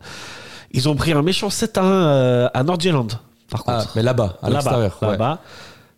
Ils 0.72 0.88
ont 0.88 0.96
pris 0.96 1.12
un 1.12 1.22
méchant 1.22 1.48
7 1.50 1.78
à 1.78 1.82
1 1.82 1.86
euh, 1.86 2.62
Nordjylland, 2.64 3.08
par 3.50 3.62
Ah, 3.66 3.78
contre. 3.78 3.92
mais 3.96 4.02
là-bas, 4.02 4.38
à 4.42 4.46
Là-bas, 4.50 4.54
l'extérieur. 4.56 4.98
ouais. 5.02 5.08
Là-bas. 5.12 5.38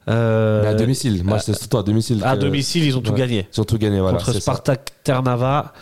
Euh, 0.09 0.63
Mais 0.63 0.69
à 0.69 0.75
domicile. 0.75 1.25
Moi, 1.25 1.39
c'est 1.39 1.57
surtout 1.57 1.79
à 1.79 1.83
domicile. 1.83 2.21
à 2.25 2.37
que- 2.37 2.41
domicile, 2.43 2.85
ils 2.85 2.97
ont 2.97 3.01
tout 3.01 3.13
ouais. 3.13 3.19
gagné. 3.19 3.49
Ils 3.57 3.61
ont 3.61 3.65
tout 3.65 3.79
gagné. 3.79 4.01
Voilà, 4.01 4.19
contre 4.19 4.33
ça. 4.33 4.41
Spartak 4.41 4.91
Ternava, 5.03 5.73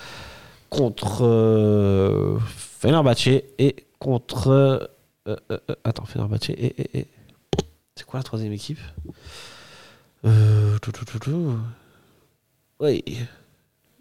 contre 0.70 1.24
euh, 1.24 2.38
Fenerbahçe 2.80 3.42
et 3.58 3.74
contre. 3.98 4.88
euh, 5.28 5.36
attends, 5.84 6.04
Fenerbahçe 6.04 6.50
et. 6.50 6.52
et- 6.66 6.98
et- 7.00 7.06
C'est 7.96 8.06
quoi 8.06 8.18
la 8.20 8.24
troisième 8.24 8.52
équipe? 8.52 8.80
Euh, 10.24 10.78
tout, 10.78 10.92
tout, 10.92 11.04
tout, 11.04 11.18
tout. 11.18 11.58
Oui. 12.80 13.04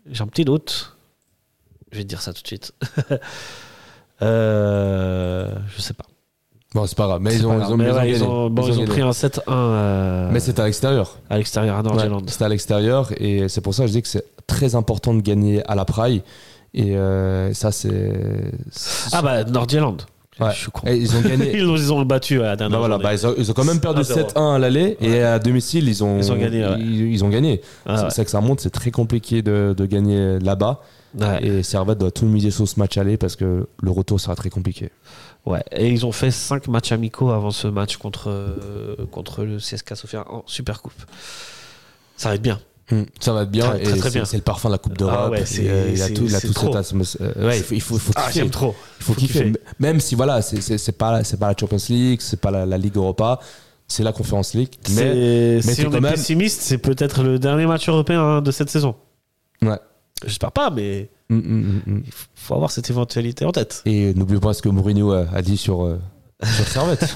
J'ai 0.09 0.21
un 0.23 0.27
petit 0.27 0.45
doute. 0.45 0.95
Je 1.91 1.97
vais 1.97 2.03
te 2.03 2.09
dire 2.09 2.21
ça 2.21 2.33
tout 2.33 2.41
de 2.41 2.47
suite. 2.47 2.73
euh, 4.21 5.53
je 5.67 5.81
sais 5.81 5.93
pas. 5.93 6.05
Bon, 6.73 6.85
c'est 6.85 6.97
pas 6.97 7.05
grave. 7.07 7.21
Mais 7.21 7.35
ils 7.35 7.45
ont, 7.45 7.59
ils 7.59 7.63
ont, 7.63 7.67
ils 7.67 7.71
ont 7.73 7.77
ouais, 7.77 7.85
gagné. 7.93 8.11
ils 8.11 8.23
ont, 8.23 8.49
bon, 8.49 8.65
ils 8.65 8.71
ont 8.71 8.83
gagné. 8.83 8.85
pris 8.85 9.01
un 9.01 9.09
7-1 9.11 9.41
euh, 9.49 10.29
Mais 10.31 10.39
c'est 10.39 10.57
à 10.57 10.65
l'extérieur. 10.65 11.17
à 11.29 11.37
l'extérieur 11.37 11.75
à 11.75 11.79
Ouais, 11.79 11.83
Nordjylland. 11.89 12.29
C'était 12.29 12.45
à 12.45 12.49
l'extérieur 12.49 13.11
et 13.17 13.49
c'est 13.49 13.59
pour 13.61 13.73
ça 13.73 13.83
que 13.83 13.87
je 13.87 13.93
dis 13.93 14.01
que 14.01 14.07
c'est 14.07 14.25
très 14.47 14.75
important 14.75 15.13
de 15.13 15.21
gagner 15.21 15.65
à 15.69 15.75
la 15.75 15.83
Praille. 15.83 16.23
Et 16.73 16.95
euh, 16.95 17.53
ça, 17.53 17.73
c'est. 17.73 18.13
Ah 19.11 19.21
bah 19.21 19.43
Nordjylland. 19.43 19.97
Ouais. 20.39 20.51
Je 20.51 20.55
suis 20.57 20.71
con. 20.71 20.87
Et 20.87 20.95
ils 20.95 21.15
ont 21.15 21.21
gagné. 21.21 21.51
Ils, 21.57 21.67
ont, 21.69 21.75
ils 21.75 21.91
ont 21.93 22.03
battu 22.05 22.39
à 22.39 22.43
la 22.43 22.49
Bah 22.51 22.55
dernière 22.55 22.79
voilà, 22.79 22.93
journée. 22.95 23.03
bah 23.03 23.13
ils, 23.13 23.27
ont, 23.27 23.33
ils 23.37 23.51
ont 23.51 23.53
quand 23.53 23.65
même 23.65 23.81
perdu 23.81 24.01
1-0. 24.01 24.33
7-1 24.33 24.55
à 24.55 24.59
l'aller 24.59 24.97
et 25.01 25.21
à 25.21 25.39
domicile 25.39 25.87
ils 25.89 26.03
ont, 26.03 26.17
Ils 26.19 26.31
ont 26.31 26.37
gagné, 26.37 26.65
ouais. 26.65 26.77
ils, 26.79 27.11
ils 27.13 27.23
ont 27.25 27.29
gagné. 27.29 27.61
Ah 27.85 27.97
c'est 27.97 28.03
ouais. 28.03 28.09
c'est 28.11 28.25
que 28.25 28.31
ça 28.31 28.39
monte, 28.41 28.61
c'est 28.61 28.69
très 28.69 28.91
compliqué 28.91 29.41
de, 29.41 29.75
de 29.77 29.85
gagner 29.85 30.39
là-bas. 30.39 30.81
Ouais. 31.19 31.45
Et 31.45 31.63
Servette 31.63 31.97
doit 31.97 32.11
tout 32.11 32.25
miser 32.25 32.51
sur 32.51 32.65
ce 32.67 32.79
match 32.79 32.97
aller 32.97 33.17
parce 33.17 33.35
que 33.35 33.67
le 33.81 33.91
retour 33.91 34.19
sera 34.21 34.33
très 34.35 34.49
compliqué. 34.49 34.89
Ouais. 35.45 35.61
Et 35.73 35.89
ils 35.89 36.05
ont 36.05 36.13
fait 36.13 36.31
5 36.31 36.69
matchs 36.69 36.93
amicaux 36.93 37.31
avant 37.31 37.51
ce 37.51 37.67
match 37.67 37.97
contre, 37.97 38.29
euh, 38.29 38.95
contre 39.11 39.43
le 39.43 39.57
CSK 39.57 39.97
Sofia 39.97 40.23
en 40.31 40.43
Super 40.45 40.81
Coupe. 40.81 40.93
Ça 42.15 42.29
va 42.29 42.35
être 42.35 42.41
bien. 42.41 42.59
Ça 43.19 43.33
va 43.33 43.43
être 43.43 43.51
bien 43.51 43.63
Ça 43.65 43.69
va 43.71 43.75
être 43.77 43.81
et 43.81 43.83
très, 43.91 43.97
très 43.99 44.09
c'est- 44.09 44.15
bien. 44.19 44.25
c'est 44.25 44.37
le 44.37 44.43
parfum 44.43 44.69
de 44.69 44.73
la 44.73 44.77
Coupe 44.77 44.97
d'Europe. 44.97 45.15
Ah 45.17 45.29
ouais, 45.29 45.43
il 45.57 45.97
y 45.97 46.01
a 46.01 46.09
tout, 46.09 46.23
il 46.25 46.35
a 46.35 46.41
tout 46.41 46.53
trop. 46.53 46.73
cette. 46.81 47.21
Euh, 47.21 47.47
Ouais, 47.47 47.57
il 47.57 47.63
faut, 47.63 47.73
il 47.75 47.81
faut, 47.81 47.95
il 47.95 47.99
faut 48.01 48.11
Ah, 48.15 48.29
kiffer. 48.31 48.49
trop. 48.49 48.75
Il 48.99 49.03
faut 49.03 49.13
Faut 49.13 49.19
kiffer. 49.19 49.45
kiffer. 49.45 49.59
Même 49.79 49.99
si 49.99 50.15
voilà, 50.15 50.41
c'est- 50.41 50.91
pas 50.97 51.23
c'est 51.23 51.37
pas 51.37 51.47
la 51.49 51.55
Champions 51.57 51.77
League, 51.89 52.19
c'est 52.21 52.39
pas 52.39 52.51
la, 52.51 52.65
la 52.65 52.77
Ligue 52.77 52.97
Europa, 52.97 53.39
c'est 53.87 54.03
la 54.03 54.11
Conference 54.13 54.53
League. 54.53 54.69
Mais 54.95 55.55
mais 55.55 55.61
si 55.61 55.85
on 55.85 55.89
quand 55.89 55.97
est 55.97 56.01
même- 56.01 56.13
pessimiste, 56.13 56.61
c'est 56.61 56.77
peut-être 56.77 57.23
le 57.23 57.39
dernier 57.39 57.65
match 57.65 57.87
européen 57.89 58.21
hein, 58.21 58.41
de 58.41 58.51
cette 58.51 58.69
saison. 58.69 58.95
ouais. 59.61 59.79
J'espère 60.23 60.51
pas, 60.51 60.69
mais 60.69 61.09
Mm, 61.29 61.35
mm, 61.35 61.41
mm, 61.41 61.81
mm. 61.93 62.03
il 62.05 62.13
faut 62.35 62.53
avoir 62.53 62.69
cette 62.71 62.89
éventualité 62.91 63.43
en 63.45 63.51
tête. 63.51 63.81
Et 63.85 64.13
n'oubliez 64.13 64.39
pas 64.39 64.53
ce 64.53 64.61
que 64.61 64.69
Mourinho 64.69 65.13
a, 65.13 65.25
a 65.33 65.41
dit 65.41 65.57
sur 65.57 65.83
euh, 65.85 65.97
sur 66.43 66.67
Servette. 66.67 67.15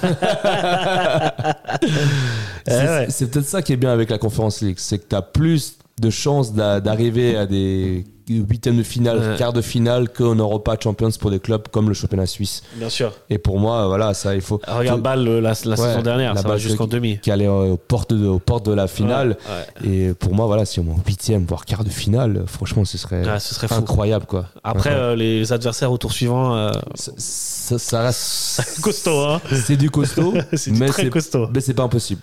Eh 2.68 3.06
c'est 3.10 3.30
peut-être 3.30 3.46
ça 3.46 3.62
qui 3.62 3.72
est 3.72 3.76
bien 3.76 3.92
avec 3.92 4.10
la 4.10 4.18
Conference 4.18 4.60
League, 4.60 4.76
c'est 4.78 4.98
que 4.98 5.08
tu 5.08 5.14
as 5.16 5.22
plus 5.22 5.76
de 6.00 6.10
chances 6.10 6.52
d'a- 6.52 6.80
d'arriver 6.80 7.36
à 7.36 7.46
des 7.46 8.04
huitièmes 8.28 8.76
de 8.78 8.82
finale, 8.82 9.18
Ouais. 9.18 9.36
quart 9.38 9.52
de 9.52 9.60
finale 9.62 10.08
qu'en 10.08 10.34
Europa 10.34 10.76
Champions 10.82 11.10
pour 11.20 11.30
des 11.30 11.38
clubs 11.40 11.68
comme 11.70 11.88
le 11.88 11.94
championnat 11.94 12.26
suisse. 12.26 12.62
Bien 12.74 12.88
sûr. 12.88 13.12
Et 13.30 13.38
pour 13.38 13.58
moi, 13.58 13.86
voilà, 13.86 14.14
ça 14.14 14.34
il 14.34 14.40
faut. 14.40 14.60
Regarde 14.66 14.98
faut- 14.98 15.02
Bâle 15.02 15.24
le- 15.24 15.40
la, 15.40 15.54
saison 15.54 16.02
dernière, 16.02 16.34
la 16.34 16.42
ça 16.42 16.48
va 16.48 16.56
jusqu'en 16.58 16.84
qui- 16.86 16.90
demi. 16.90 17.18
qui 17.20 17.30
allait 17.30 17.46
euh, 17.46 17.72
aux 17.72 17.76
portes 17.76 18.12
de, 18.12 18.26
aux 18.26 18.38
portes 18.38 18.66
de 18.66 18.72
la 18.74 18.88
finale. 18.88 19.36
Ouais, 19.84 19.88
Et 19.90 20.14
pour 20.14 20.34
moi, 20.34 20.46
voilà, 20.46 20.64
si 20.64 20.80
on 20.80 20.84
est 20.86 20.90
en 20.90 21.00
huitième, 21.06 21.44
voire 21.46 21.64
quart 21.64 21.84
de 21.84 21.88
finale, 21.90 22.44
franchement, 22.46 22.84
ce 22.84 22.98
serait 22.98 23.24
ouais. 23.24 23.30
Ouais, 23.32 23.40
ce 23.40 23.54
serait 23.54 23.68
fou. 23.68 23.74
incroyable, 23.74 24.26
quoi. 24.26 24.46
Après, 24.64 24.90
euh, 24.92 25.14
les 25.16 25.52
adversaires 25.52 25.92
au 25.92 25.98
tour 25.98 26.12
suivant, 26.12 26.56
euh, 26.56 26.70
ça, 26.94 27.12
ça- 27.16 27.78
ça 27.78 28.02
reste, 28.02 28.80
costaud, 28.82 29.20
hein 29.24 29.40
c'est 29.52 29.76
du 29.76 29.90
costaud, 29.90 30.34
C'est 30.54 30.70
du 30.72 30.78
mais 30.80 30.86
très 30.86 31.04
c'est 31.04 31.10
costaud. 31.10 31.48
mais 31.54 31.60
c'est 31.60 31.74
pas 31.74 31.84
impossible. 31.84 32.20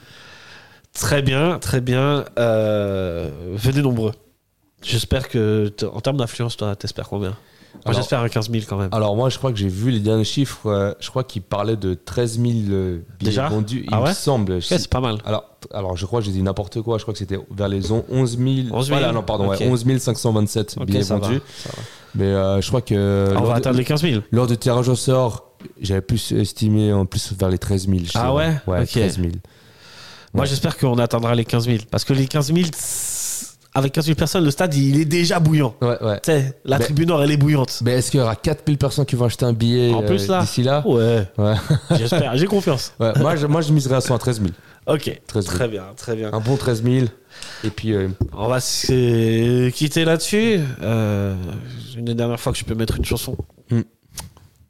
Très 0.93 1.21
bien, 1.23 1.57
très 1.59 1.81
bien. 1.81 2.23
Euh, 2.37 3.29
venez 3.55 3.81
nombreux. 3.81 4.11
J'espère 4.83 5.29
que, 5.29 5.71
en 5.91 6.01
termes 6.01 6.17
d'influence, 6.17 6.57
toi, 6.57 6.75
t'espères 6.75 7.07
combien? 7.09 7.35
Moi, 7.85 7.93
j'espère 7.95 8.19
un 8.19 8.29
15 8.29 8.51
000 8.51 8.65
quand 8.69 8.77
même. 8.77 8.89
Alors 8.91 9.15
moi, 9.15 9.29
je 9.29 9.37
crois 9.39 9.51
que 9.51 9.57
j'ai 9.57 9.67
vu 9.67 9.89
les 9.89 9.99
derniers 9.99 10.23
chiffres. 10.23 10.67
euh, 10.67 10.93
je 10.99 11.09
crois 11.09 11.23
qu'il 11.23 11.41
parlait 11.41 11.75
de 11.75 11.95
13 11.95 12.39
000 12.39 12.47
euh, 12.69 12.99
billets 13.19 13.31
Déjà? 13.31 13.49
vendus. 13.49 13.83
Il 13.87 13.89
Ah 13.91 14.01
ouais? 14.03 14.09
me 14.09 14.13
semble. 14.13 14.53
Ok, 14.53 14.61
c'est 14.63 14.87
pas 14.87 14.99
mal. 15.01 15.17
Alors, 15.25 15.45
alors, 15.73 15.97
je 15.97 16.05
crois 16.05 16.19
que 16.19 16.25
j'ai 16.27 16.31
dit 16.31 16.43
n'importe 16.43 16.81
quoi. 16.83 16.99
Je 16.99 17.03
crois 17.03 17.13
que 17.13 17.17
c'était 17.17 17.39
vers 17.49 17.67
les 17.67 17.91
on- 17.91 18.05
11 18.11 18.37
000. 18.37 18.47
11 18.71 18.87
000. 18.87 18.99
Voilà, 18.99 19.11
non, 19.11 19.23
pardon, 19.23 19.47
ouais, 19.49 19.55
Ok. 19.55 19.63
11 19.67 19.97
527 19.99 20.75
Ok, 20.79 20.85
billets 20.85 21.01
ça 21.03 21.15
va, 21.17 21.21
vendus. 21.27 21.41
ça 21.57 21.69
va. 21.75 21.81
Mais 22.15 22.25
euh, 22.25 22.61
je 22.61 22.67
crois 22.67 22.81
que 22.81 23.29
On 23.31 23.33
lors, 23.33 23.43
va 23.45 23.53
de, 23.53 23.57
atteindre 23.57 23.77
les 23.77 23.85
15 23.85 24.01
000. 24.03 24.21
lors 24.31 24.45
du 24.45 24.55
tirage 24.55 24.87
au 24.87 24.95
sort, 24.95 25.53
j'avais 25.81 26.01
plus 26.01 26.31
estimé 26.33 26.93
en 26.93 27.07
plus 27.07 27.33
vers 27.33 27.49
les 27.49 27.57
13 27.57 27.87
000. 27.87 27.99
je 28.05 28.11
Ah 28.13 28.19
dirais. 28.31 28.33
ouais? 28.35 28.53
Ouais, 28.67 28.81
Ok. 28.83 28.89
13 28.89 29.15
000. 29.17 29.29
Moi, 30.35 30.43
Ouais. 30.43 30.47
j'espère 30.47 30.77
qu'on 30.77 30.97
atteindra 30.99 31.33
les 31.33 31.43
15 31.45 31.65
000. 31.65 31.79
Parce 31.89 32.03
que 32.03 32.13
les 32.13 32.27
15 32.27 32.53
000, 32.53 32.67
c'est- 32.75 33.12
avec 33.75 33.91
15 33.93 34.05
000 34.05 34.15
personnes, 34.15 34.43
le 34.43 34.51
stade, 34.51 34.73
il 34.75 34.99
est 34.99 35.05
déjà 35.05 35.39
bouillant. 35.39 35.75
Ouais, 35.81 35.97
ouais. 36.03 36.19
Tu 36.23 36.31
sais, 36.31 36.53
la 36.65 36.77
Mais- 36.77 36.83
tribune 36.85 37.07
nord, 37.09 37.23
elle 37.23 37.31
est 37.31 37.37
bouillante. 37.37 37.79
Mais 37.83 37.93
est-ce 37.93 38.11
qu'il 38.11 38.19
y 38.19 38.23
aura 38.23 38.35
4000 38.35 38.77
personnes 38.77 39.05
qui 39.05 39.15
vont 39.15 39.25
acheter 39.25 39.45
un 39.45 39.53
billet 39.53 39.93
En 39.93 40.03
plus, 40.03 40.29
euh, 40.29 40.33
là 40.33 40.41
d'ici 40.41 40.63
là? 40.63 40.83
Ouais, 40.87 41.27
Ouais. 41.37 41.55
j'espère. 41.97 42.35
J'ai 42.37 42.45
confiance. 42.45 42.93
Ouais, 42.99 43.13
moi, 43.19 43.35
je, 43.35 43.47
moi, 43.47 43.61
je 43.61 43.73
miserais 43.73 43.95
à 43.95 44.01
100 44.01 44.15
à 44.15 44.19
13 44.19 44.37
000. 44.41 44.49
Ok, 44.85 45.21
13 45.27 45.45
000. 45.45 45.55
très 45.57 45.67
bien, 45.67 45.83
très 45.95 46.15
bien. 46.15 46.29
Un 46.33 46.39
bon 46.39 46.55
13 46.57 46.83
000. 46.83 47.05
Et 47.63 47.69
puis, 47.69 47.93
euh, 47.93 48.09
On 48.33 48.47
va 48.47 48.59
se 48.59 49.69
quitter 49.69 50.05
là-dessus. 50.05 50.59
Euh, 50.81 51.33
une 51.97 52.05
des 52.05 52.13
dernières 52.15 52.39
fois 52.39 52.51
que 52.51 52.59
je 52.59 52.65
peux 52.65 52.75
mettre 52.75 52.97
une 52.97 53.05
chanson. 53.05 53.35
Hmm. 53.71 53.81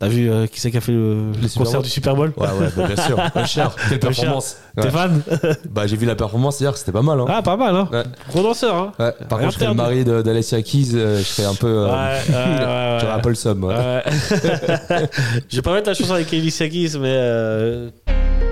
T'as 0.03 0.09
vu 0.09 0.29
euh, 0.29 0.47
qui 0.47 0.59
c'est 0.59 0.69
qui 0.69 0.75
a 0.75 0.81
fait 0.81 0.91
le, 0.91 1.31
le 1.31 1.47
concert 1.57 1.75
Bowl 1.79 1.83
du 1.83 1.89
Super 1.89 2.13
Bowl 2.13 2.33
ouais, 2.35 2.47
ouais, 2.47 2.67
bah, 2.75 2.87
bien 2.87 3.05
sûr. 3.05 3.15
Pas 3.33 3.45
cher. 3.45 3.73
Quelle 3.87 3.99
performance. 3.99 4.57
T'es 4.75 4.83
Ouais. 4.83 4.89
fan 4.91 5.21
Bah, 5.69 5.87
j'ai 5.87 5.95
vu 5.95 6.05
la 6.05 6.15
performance 6.15 6.59
hier, 6.59 6.75
c'était 6.75 6.91
pas 6.91 7.01
mal. 7.01 7.21
Hein. 7.21 7.25
Ah, 7.29 7.41
pas 7.41 7.55
mal, 7.55 7.73
hein 7.73 7.87
Ouais. 7.89 8.03
Gros 8.29 8.43
danseur, 8.43 8.75
hein 8.75 8.91
Ouais, 8.99 9.13
Par 9.29 9.39
Rien 9.39 9.47
contre, 9.47 9.59
je 9.59 9.63
serais 9.63 9.67
le 9.67 9.73
mari 9.75 10.03
d'Alessia 10.03 10.61
Keys, 10.61 10.89
euh, 10.95 11.19
je 11.19 11.23
serais 11.23 11.47
un 11.47 11.55
peu. 11.55 11.67
euh, 11.67 11.85
Ouais, 11.87 11.93
ouais, 11.93 12.35
ouais, 12.35 12.97
J'aurais 12.99 13.05
ouais. 13.05 13.11
un 13.11 13.19
peu 13.19 13.29
le 13.29 13.35
somme. 13.35 13.63
ouais. 13.63 13.75
Ouais. 13.75 14.03
je 15.49 15.55
vais 15.55 15.61
pas 15.61 15.73
mettre 15.73 15.87
la 15.87 15.93
chanson 15.93 16.13
avec 16.15 16.33
Ellie 16.33 16.51
Sakis, 16.51 16.97
mais 16.99 17.07
euh, 17.09 17.89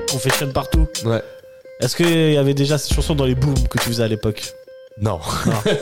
Confession 0.10 0.48
partout. 0.53 0.88
Ouais. 1.03 1.22
Est-ce 1.81 1.98
qu'il 1.98 2.31
y 2.34 2.38
avait 2.38 2.53
déjà 2.53 2.77
cette 2.77 2.93
chanson 2.93 3.13
dans 3.13 3.25
les 3.25 3.36
booms 3.36 3.67
que 3.70 3.77
tu 3.77 3.89
faisais 3.89 4.03
à 4.03 4.08
l'époque? 4.08 4.41
Non. 5.01 5.20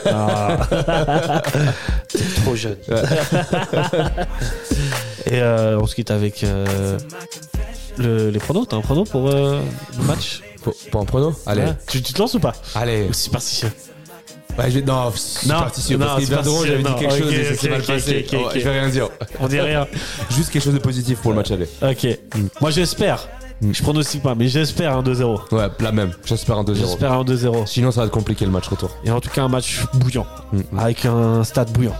Ah. 0.06 0.56
T'es 2.08 2.18
trop 2.42 2.56
jeune. 2.56 2.76
Et 5.26 5.40
euh, 5.40 5.78
on 5.80 5.86
se 5.86 5.94
quitte 5.94 6.10
avec 6.10 6.44
euh, 6.44 6.98
le- 7.98 8.30
les 8.30 8.38
pronos. 8.38 8.66
T'as 8.68 8.76
un 8.76 8.80
prono 8.80 9.04
pour 9.04 9.28
euh, 9.28 9.60
le 9.98 10.04
match? 10.04 10.42
Pour, 10.62 10.74
pour 10.90 11.00
un 11.00 11.04
prono? 11.04 11.34
Allez. 11.46 11.62
Ouais. 11.62 11.76
tu, 11.88 12.02
tu 12.02 12.12
te 12.12 12.18
lances 12.18 12.34
ou 12.34 12.40
pas? 12.40 12.52
Allez. 12.74 13.06
Ou 13.08 13.12
superstitieux? 13.12 13.70
Je 14.58 14.78
vais... 14.78 14.82
Non, 14.82 15.04
Non, 15.04 15.10
superstitieux, 15.12 15.96
non, 15.96 16.06
parce 16.06 16.24
superstitieux, 16.24 16.66
j'avais 16.66 16.82
dit 16.82 16.94
quelque 16.98 17.18
chose 17.18 17.32
et 17.32 17.44
ça 17.44 17.54
s'est 17.54 17.66
ok, 17.66 17.70
mal 17.72 17.82
passé. 17.82 18.26
Oh. 18.34 18.48
Je 18.54 18.58
vais 18.60 18.80
rien 18.80 18.88
dire. 18.90 19.08
On 19.38 19.48
dit 19.48 19.60
rien. 19.60 19.86
Juste 20.30 20.50
quelque 20.50 20.64
chose 20.64 20.74
de 20.74 20.78
positif 20.78 21.18
pour 21.20 21.30
le 21.30 21.36
match 21.38 21.50
aller. 21.50 21.68
Ok. 21.82 22.06
Moi 22.60 22.70
j'espère. 22.70 23.28
Mm. 23.62 23.72
Je 23.72 23.82
pronostique 23.82 24.22
pas, 24.22 24.34
mais 24.34 24.48
j'espère 24.48 24.96
un 24.96 25.02
2-0. 25.02 25.54
Ouais, 25.54 25.68
la 25.80 25.92
même. 25.92 26.12
J'espère 26.24 26.58
un 26.58 26.64
2-0. 26.64 26.74
J'espère 26.74 27.12
un 27.12 27.24
2-0. 27.24 27.66
Sinon, 27.66 27.90
ça 27.90 28.00
va 28.00 28.06
être 28.06 28.12
compliqué 28.12 28.44
le 28.46 28.50
match 28.50 28.68
retour. 28.68 28.90
Et 29.04 29.10
en 29.10 29.20
tout 29.20 29.28
cas 29.30 29.42
un 29.42 29.48
match 29.48 29.80
bouillant. 29.94 30.26
Mm. 30.52 30.78
Avec 30.78 31.04
un 31.06 31.44
stade 31.44 31.70
bouillant. 31.72 31.94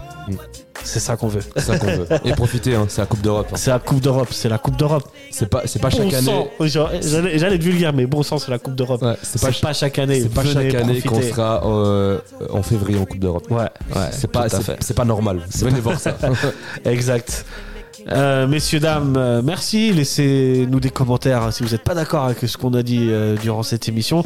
C'est 0.85 1.01
ça 1.01 1.17
qu'on 1.17 1.29
veut. 1.29 1.41
C'est 1.57 1.63
ça 1.65 1.79
qu'on 1.79 1.87
veut. 1.87 2.07
Et 2.25 2.33
profiter, 2.33 2.75
hein, 2.75 2.87
c'est 2.89 3.01
la 3.01 3.07
Coupe 3.07 3.21
d'Europe. 3.23 3.47
hein. 3.51 3.57
C'est 3.57 3.71
la 3.71 3.79
Coupe 3.79 4.01
d'Europe. 4.01 4.29
C'est 4.33 4.49
la 4.49 4.59
Coupe 4.59 4.77
d'Europe. 4.77 5.05
C'est 5.31 5.49
pas, 5.49 5.63
c'est 5.67 5.79
pas 5.81 5.91
chaque 5.91 6.09
Bon 6.09 6.15
année. 6.15 6.27
sang. 6.27 6.49
Genre, 6.61 6.91
J'allais 7.03 7.39
j'allais 7.39 7.57
être 7.57 7.63
vulgaire, 7.63 7.93
mais 7.93 8.07
bon 8.07 8.23
sang, 8.23 8.39
c'est 8.39 8.51
la 8.51 8.59
Coupe 8.59 8.75
d'Europe. 8.75 9.03
Ouais, 9.03 9.15
c'est 9.23 9.39
C'est 9.39 9.61
pas, 9.61 9.69
pas, 9.69 9.73
chaque 9.73 9.99
année. 9.99 10.21
c'est 10.23 10.29
pas 10.35 10.43
Venez 10.43 10.55
chaque 10.71 10.75
année 10.83 11.01
qu'on 11.03 11.09
profiter. 11.11 11.31
sera 11.33 11.67
euh, 11.67 12.19
en 12.51 12.63
février 12.63 12.99
en 12.99 13.05
Coupe 13.05 13.19
d'Europe. 13.21 13.51
Ouais, 13.51 13.59
ouais. 13.61 14.09
C'est 14.13 14.31
pas, 14.31 14.49
tout 14.49 14.57
à 14.57 14.59
c'est, 14.59 14.65
fait. 14.65 14.77
c'est 14.81 14.95
pas 14.95 15.05
normal. 15.05 15.41
Venez 15.59 15.81
voir 15.81 15.99
ça. 16.01 16.17
Exact. 16.85 17.45
Euh, 18.11 18.47
messieurs, 18.47 18.81
dames, 18.81 19.15
euh, 19.17 19.43
merci. 19.45 19.93
Laissez-nous 19.93 20.81
des 20.81 20.91
commentaires 20.91 21.43
hein, 21.43 21.51
si 21.51 21.63
vous 21.63 21.71
n'êtes 21.71 21.83
pas 21.85 21.95
d'accord 21.95 22.25
avec 22.25 22.39
ce 22.41 22.57
qu'on 22.57 22.73
a 22.75 22.83
dit 22.83 23.09
euh, 23.11 23.37
durant 23.37 23.63
cette 23.63 23.89
émission. 23.89 24.25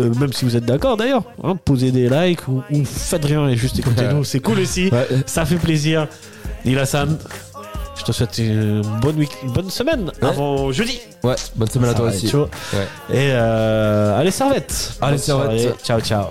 Euh, 0.00 0.12
même 0.20 0.32
si 0.32 0.44
vous 0.44 0.56
êtes 0.56 0.64
d'accord 0.64 0.96
d'ailleurs. 0.96 1.22
Hein, 1.42 1.56
posez 1.64 1.90
des 1.92 2.08
likes 2.08 2.46
ou, 2.48 2.62
ou 2.70 2.84
faites 2.84 3.24
rien 3.24 3.48
et 3.48 3.56
juste 3.56 3.78
écoutez-nous. 3.78 4.24
C'est 4.24 4.40
cool 4.40 4.58
aussi. 4.60 4.88
Ouais. 4.90 5.06
Ça 5.26 5.44
fait 5.44 5.56
plaisir. 5.56 6.06
Neil 6.64 6.78
Hassan, 6.78 7.16
je 7.96 8.02
te 8.04 8.12
souhaite 8.12 8.36
une 8.38 8.82
bonne, 9.00 9.16
week- 9.18 9.36
une 9.42 9.52
bonne 9.52 9.70
semaine 9.70 10.10
Ouais. 10.22 10.28
avant 10.28 10.72
jeudi. 10.72 10.98
Ouais, 11.22 11.36
bonne 11.56 11.68
semaine 11.70 11.90
à 11.90 11.94
toi 11.94 12.08
aussi. 12.08 12.34
Ouais. 12.34 12.46
Et 13.10 13.30
euh, 13.32 14.18
allez, 14.18 14.30
servette. 14.30 14.94
Allez, 15.00 15.12
Bonne 15.12 15.18
servette. 15.22 15.60
soirée. 15.60 15.74
Ciao, 15.84 16.00
ciao. 16.00 16.26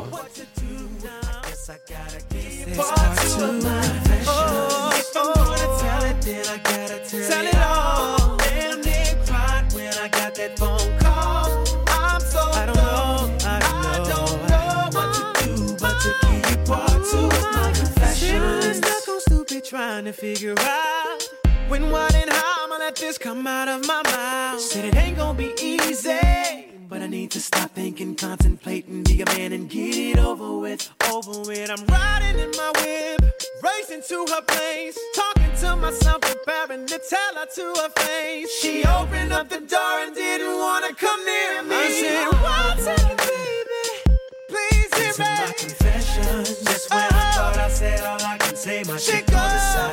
Trying 20.03 20.13
to 20.13 20.19
figure 20.19 20.55
out 20.59 21.29
when, 21.69 21.89
what, 21.89 22.13
and 22.13 22.29
how 22.29 22.65
I'ma 22.65 22.75
let 22.77 22.95
this 22.97 23.17
come 23.17 23.47
out 23.47 23.69
of 23.69 23.87
my 23.87 24.01
mouth. 24.03 24.59
Said 24.59 24.85
it 24.85 24.95
ain't 24.95 25.15
gonna 25.15 25.37
be 25.37 25.53
easy. 25.61 26.19
But 26.89 27.01
I 27.01 27.07
need 27.07 27.31
to 27.31 27.39
stop 27.39 27.71
thinking, 27.71 28.15
contemplating, 28.15 29.03
be 29.03 29.21
a 29.21 29.25
man 29.25 29.53
and 29.53 29.69
get 29.69 29.95
it 29.95 30.19
over 30.19 30.59
with. 30.59 30.89
Over 31.09 31.39
with. 31.47 31.69
I'm 31.69 31.85
riding 31.85 32.37
in 32.37 32.51
my 32.51 32.71
whip, 32.81 33.33
racing 33.63 34.03
to 34.09 34.25
her 34.33 34.41
place, 34.41 34.99
talking 35.15 35.51
to 35.61 35.75
myself, 35.77 36.21
preparing 36.21 36.85
to 36.85 36.99
tell 37.09 37.35
her 37.35 37.45
to 37.55 37.81
her 37.81 37.89
face. 38.03 38.51
She 38.59 38.83
opened 38.83 39.31
up 39.31 39.47
the 39.47 39.61
door 39.61 39.95
and 40.03 40.13
didn't 40.13 40.57
wanna 40.57 40.93
come 40.95 41.23
near 41.23 41.63
me. 41.63 41.75
I 41.75 41.91
said, 42.01 42.27
What's 42.43 42.87
up, 42.87 43.17
baby? 43.19 43.63
Please 44.49 44.93
hear 44.97 45.25
me. 45.25 45.31
my 45.31 45.53
confession. 45.57 46.43
Just 46.65 46.89
when 46.91 46.99
I 46.99 47.07
uh-huh. 47.07 47.53
thought 47.53 47.57
I 47.57 47.69
said 47.69 48.03
all 48.03 48.21
I 48.21 48.37
can 48.37 48.55
say, 48.55 48.83
my 48.83 48.97
chick 48.97 49.27
on 49.33 49.49
the 49.49 49.92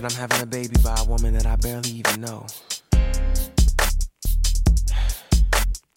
that 0.00 0.12
I'm 0.12 0.16
having 0.16 0.40
a 0.40 0.46
baby 0.46 0.76
by 0.84 0.94
a 0.96 1.04
woman 1.08 1.34
that 1.34 1.44
I 1.44 1.56
barely 1.56 1.90
even 1.90 2.20
know. 2.20 2.46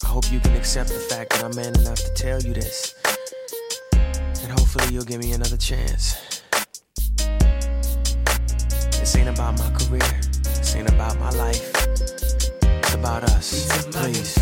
I 0.02 0.06
hope 0.06 0.32
you 0.32 0.40
can 0.40 0.56
accept 0.56 0.88
the 0.88 0.98
fact 0.98 1.30
that 1.30 1.44
I'm 1.44 1.54
man 1.54 1.72
enough 1.78 1.98
to 1.98 2.12
tell 2.14 2.42
you 2.42 2.52
this. 2.52 2.96
And 3.92 4.50
hopefully 4.50 4.92
you'll 4.92 5.04
give 5.04 5.20
me 5.20 5.30
another 5.30 5.56
chance. 5.56 6.42
This 8.98 9.14
ain't 9.14 9.28
about 9.28 9.56
my 9.60 9.70
career. 9.70 10.20
This 10.42 10.74
ain't 10.74 10.88
about 10.88 11.16
my 11.20 11.30
life. 11.30 11.70
It's 12.64 12.94
about 12.94 13.22
us. 13.22 13.86
Please. 13.92 14.34